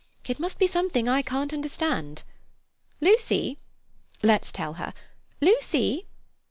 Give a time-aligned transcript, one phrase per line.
[0.27, 2.23] It must be something I can't understand.
[3.01, 3.59] Lucy!
[4.23, 4.95] Let's tell her.
[5.41, 6.07] Lucy!"